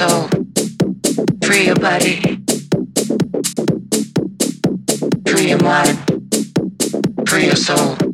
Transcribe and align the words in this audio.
soul, 0.00 0.30
free 1.44 1.66
your 1.66 1.76
body. 1.76 2.22
Free 5.26 5.48
your 5.50 5.62
mind, 5.62 5.98
free 7.28 7.44
your 7.44 7.56
soul. 7.56 8.09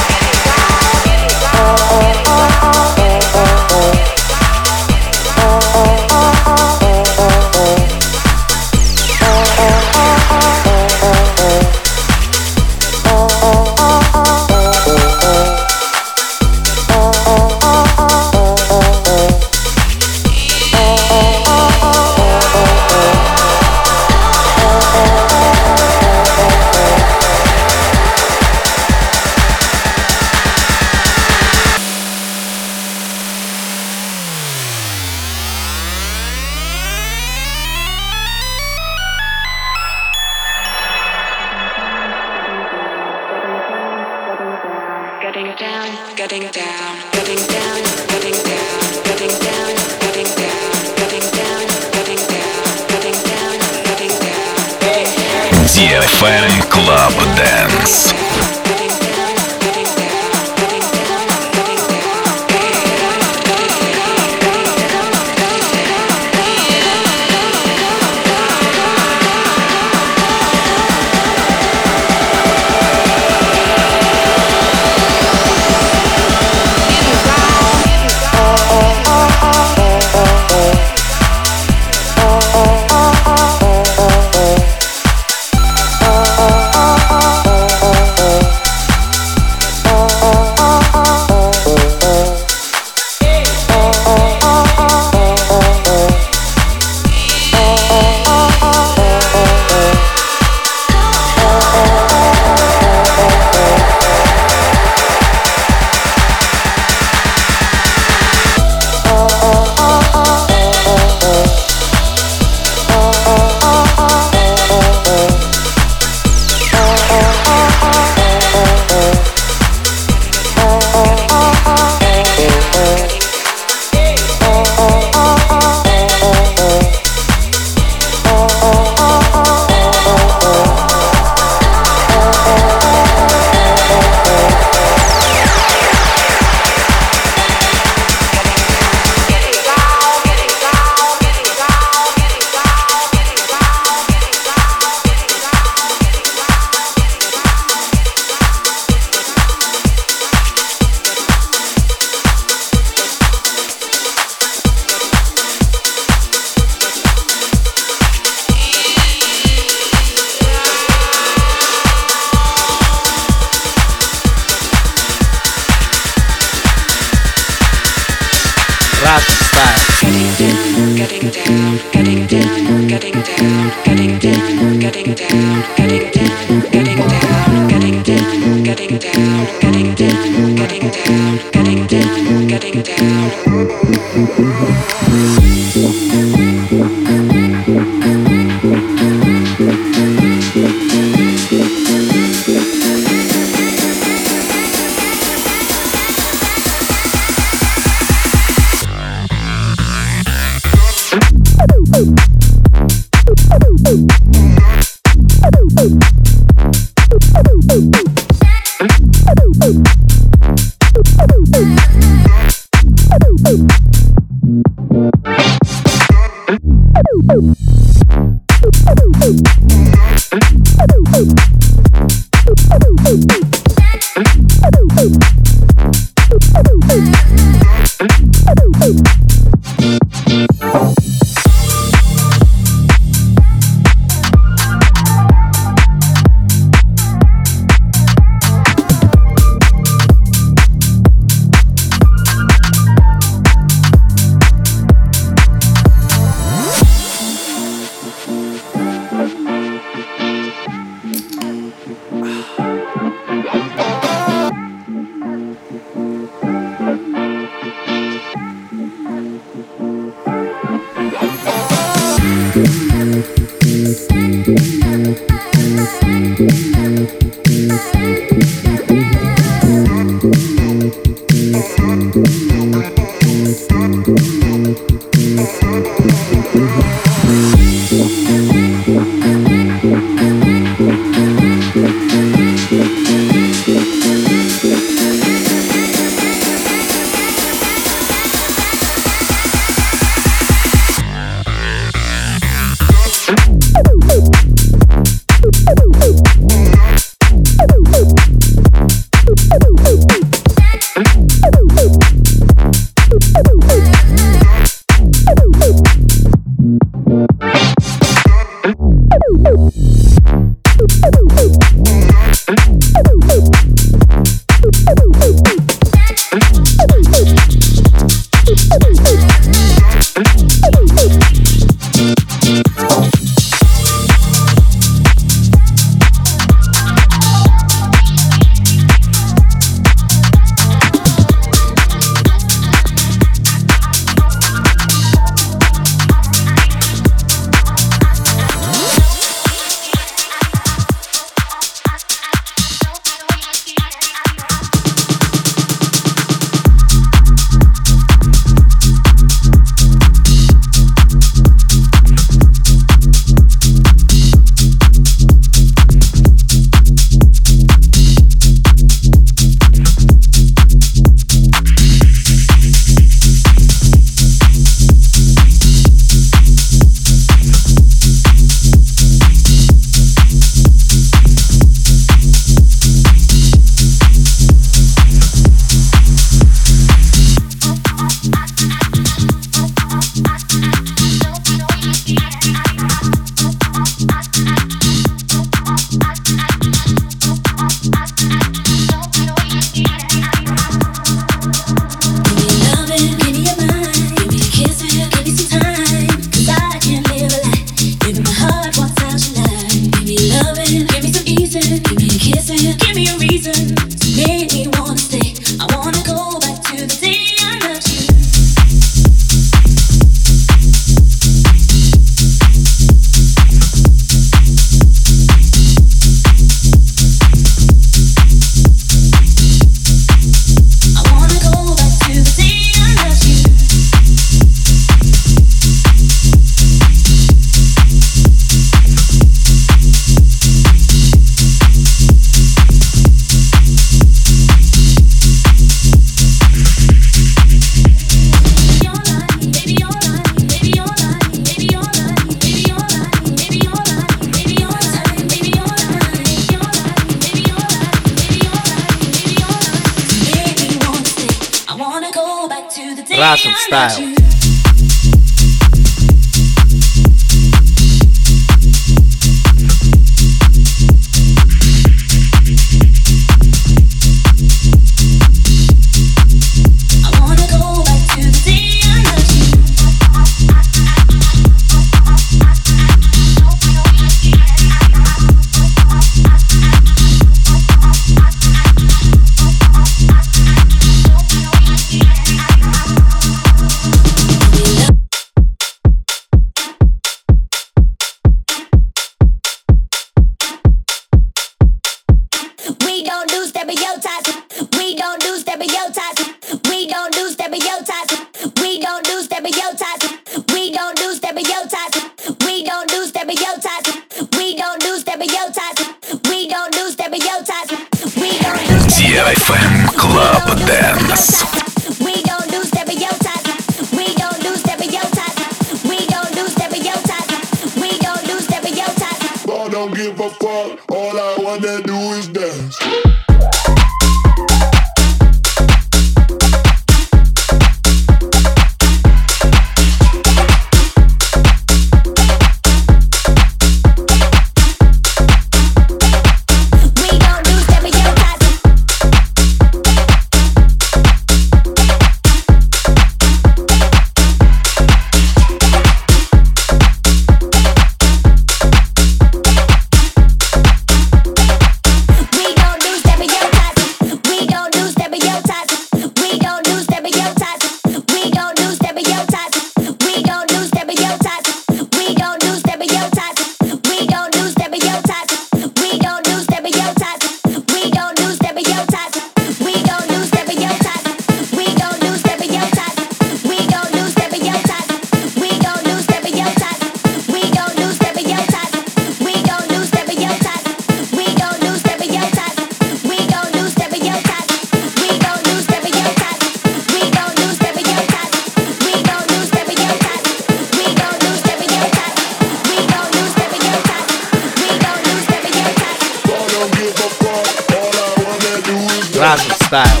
So 599.71 600.00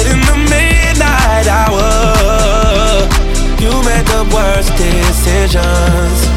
decisions. 5.51 6.27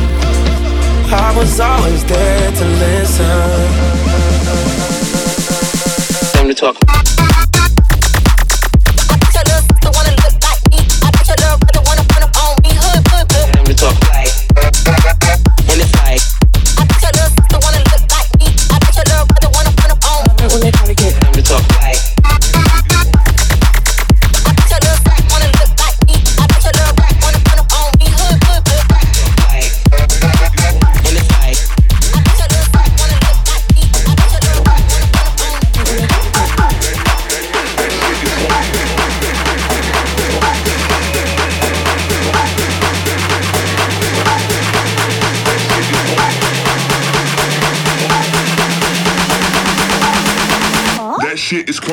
I 1.13 1.33
was 1.37 1.61
always 1.61 2.05
there 2.05 2.51
to 2.51 2.65
listen. 2.65 4.15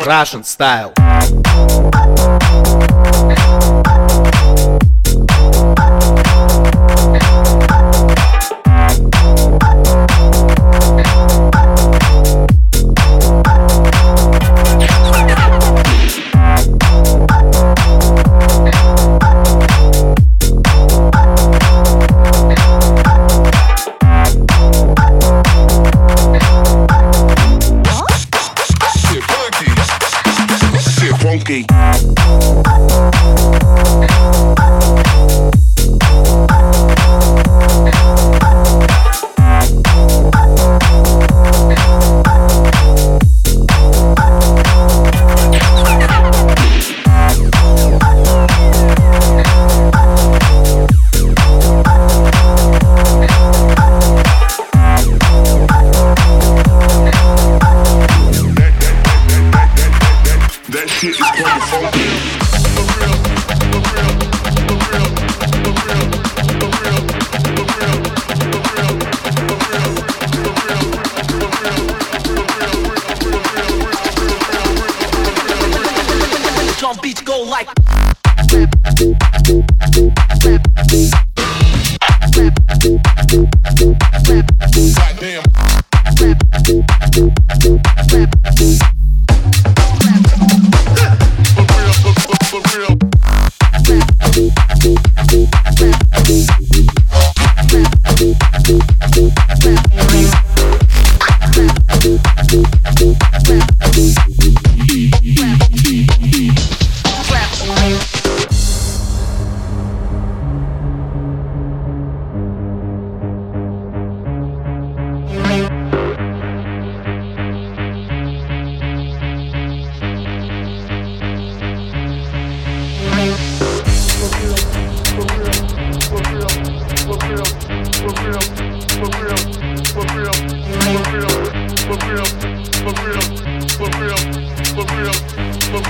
Russian 0.05 0.43
style. 0.43 0.93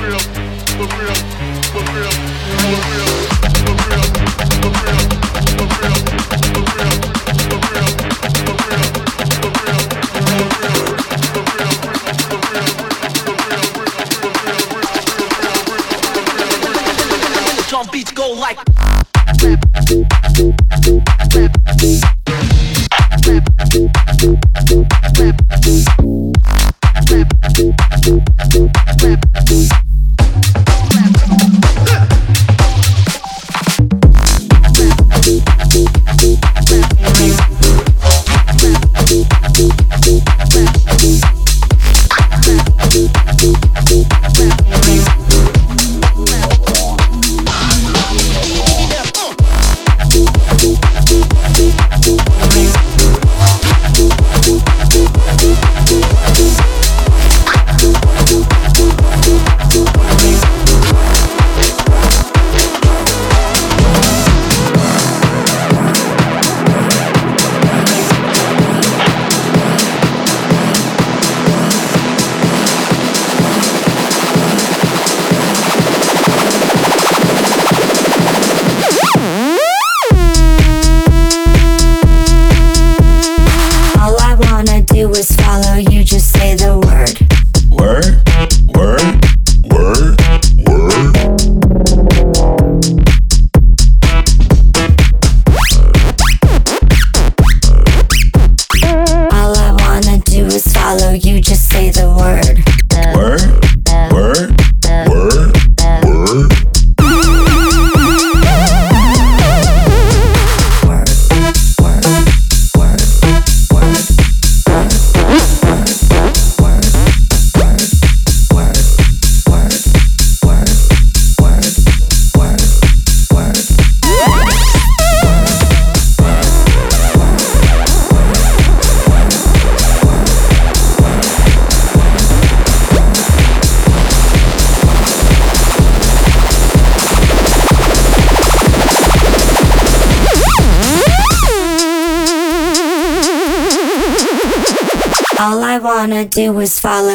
real, 0.01 0.19
for 0.19 0.87
real, 0.97 1.15
for 1.71 1.83
real, 1.93 2.11
for 2.11 2.91
real. 2.91 3.20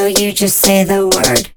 You, 0.07 0.33
just 0.33 0.59
say 0.59 0.85
the 0.85 1.07
word. 1.07 1.56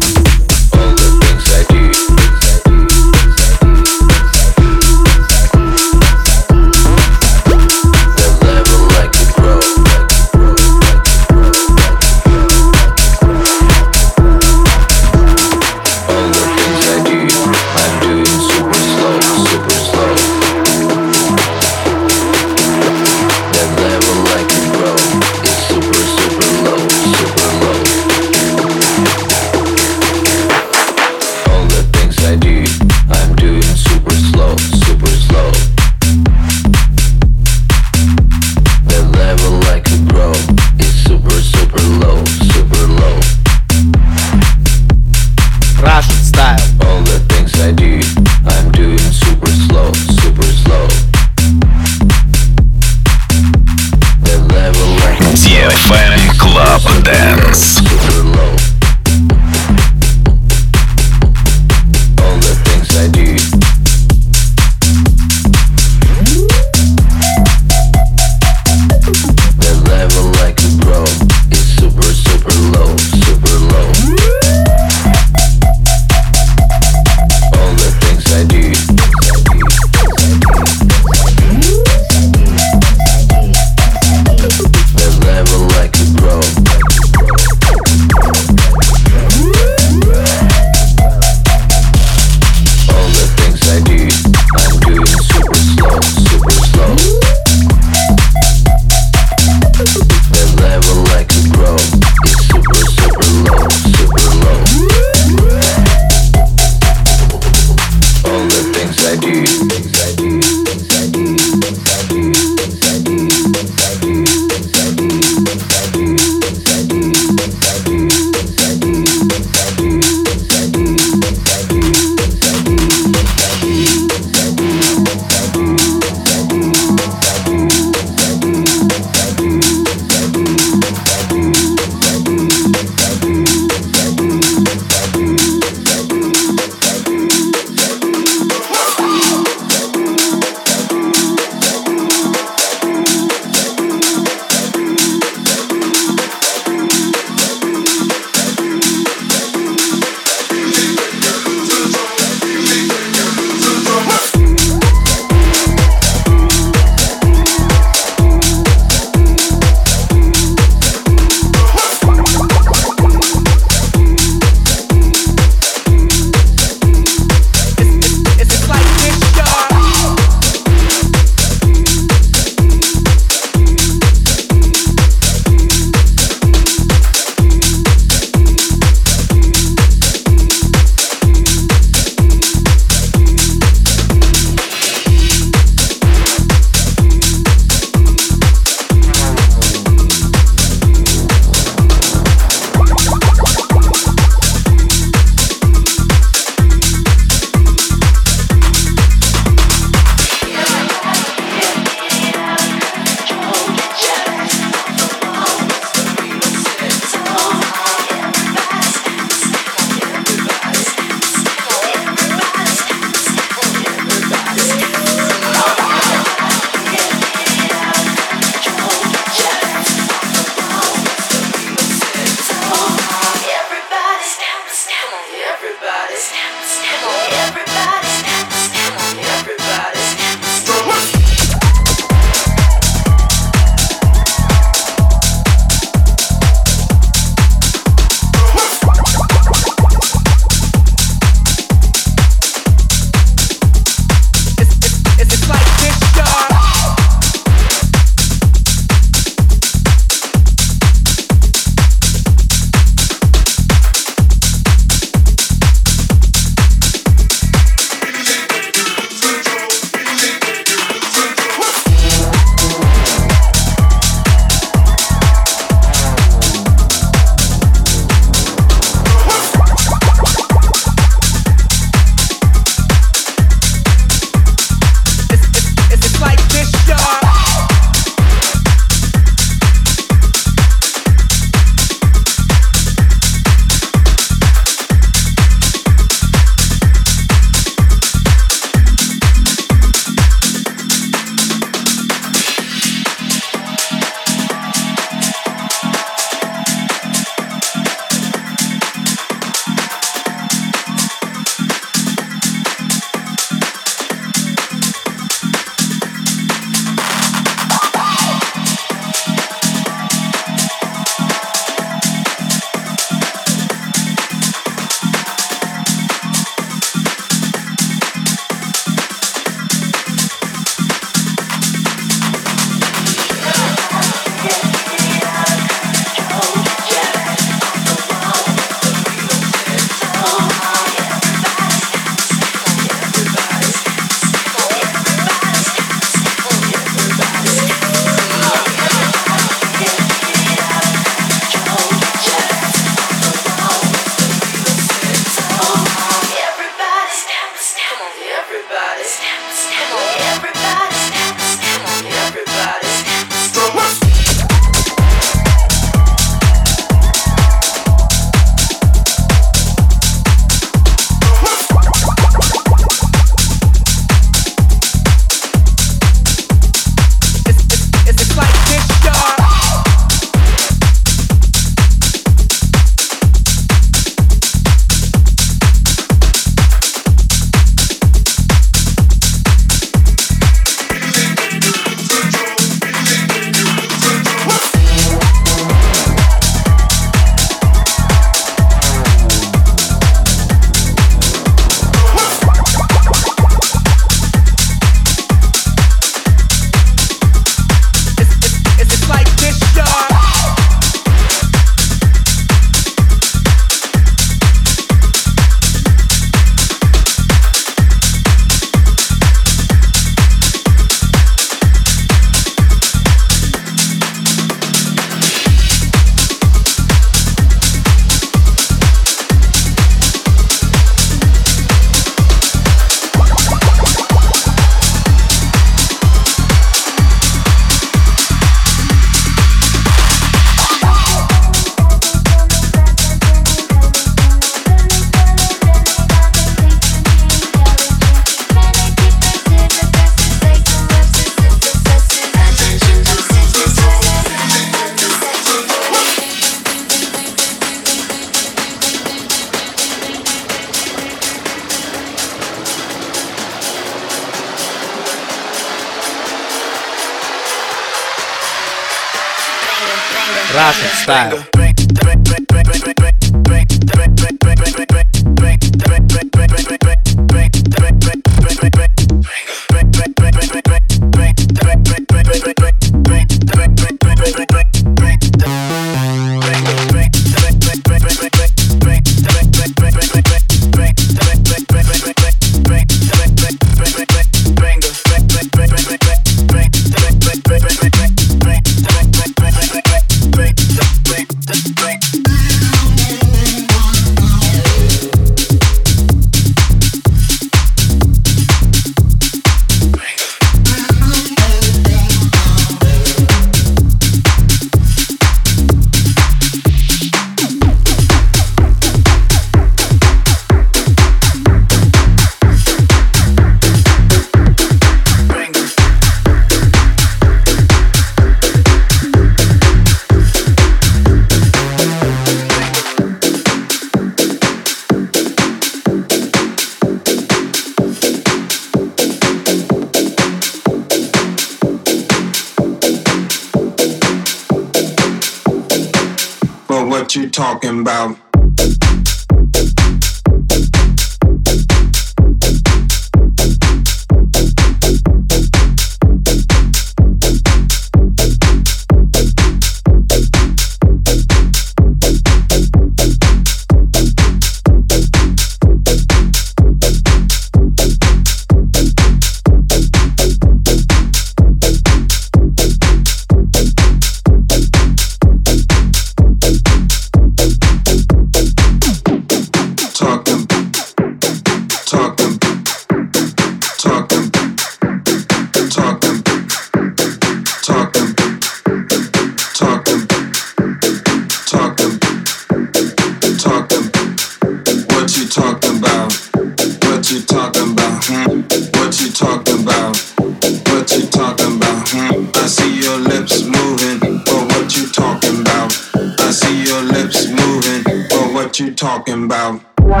sound. 599.40 599.60
Well, 599.80 600.00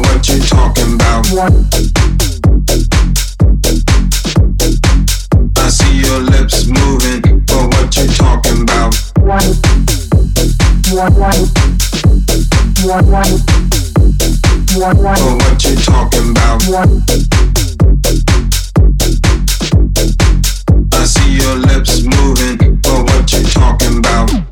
what 0.00 0.28
you 0.28 0.40
talking 0.40 0.94
about? 0.94 1.26
I 5.58 5.68
see 5.68 5.94
your 6.00 6.20
lips 6.20 6.66
moving, 6.66 7.22
but 7.46 7.66
what 7.72 7.96
you 7.96 8.06
talking 8.08 8.62
about? 8.62 8.94
Well, 9.18 9.42
what 15.36 15.64
you 15.64 15.76
talking 15.76 16.30
about? 16.30 16.62
I 20.92 21.04
see 21.04 21.32
your 21.36 21.56
lips 21.56 22.02
moving 22.02 22.61
you 23.38 23.44
talking 23.44 23.98
about? 23.98 24.51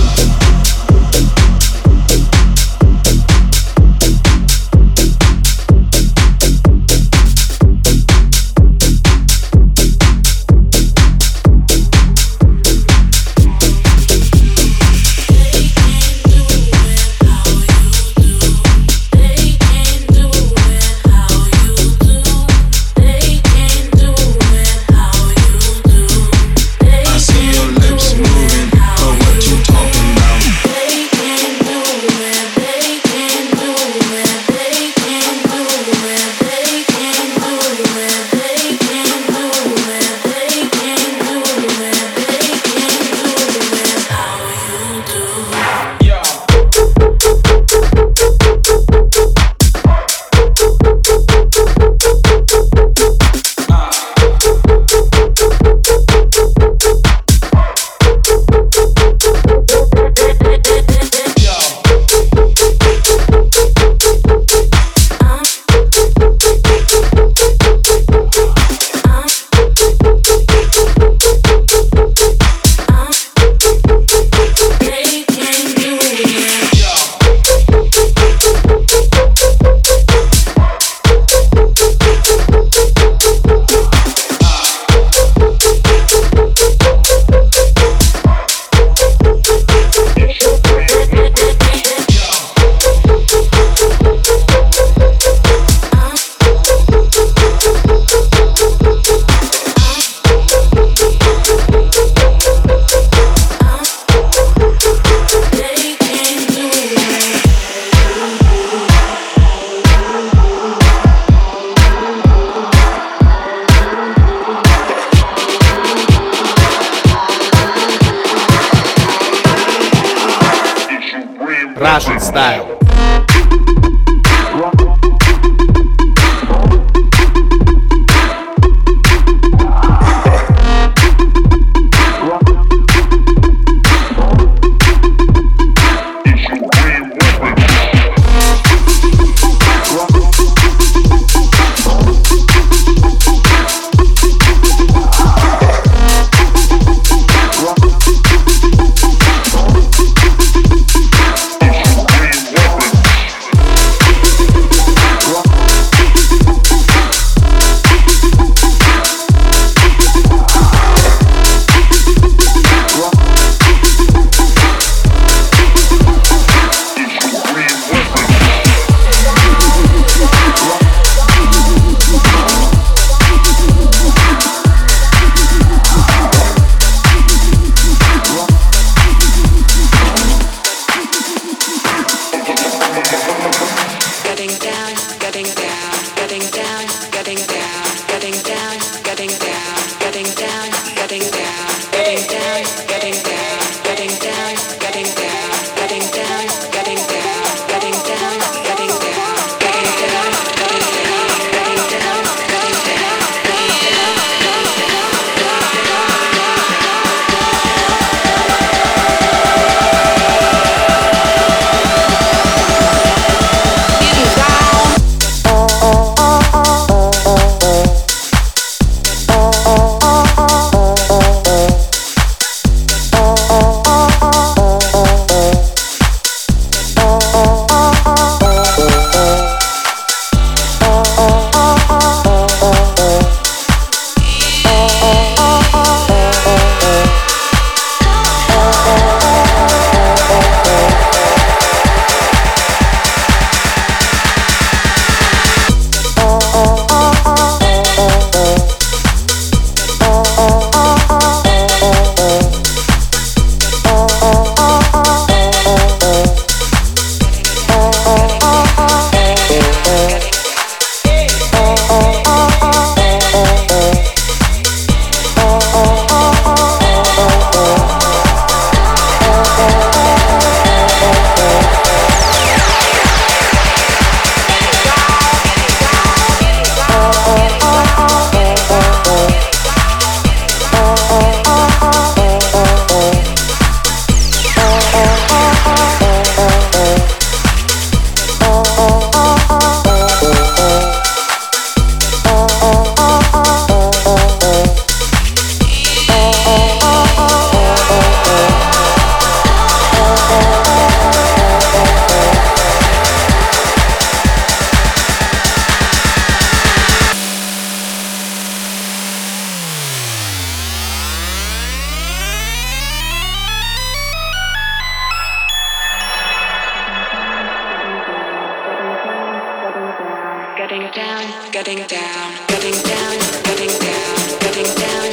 getting 320.71 320.91
down, 320.91 321.51
getting 321.51 321.85
down, 321.85 322.31
getting 322.47 322.71
down, 322.71 323.19
getting 323.43 323.79
down, 323.79 324.39
getting 324.39 324.75
down. 324.75 325.10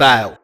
Style. 0.00 0.39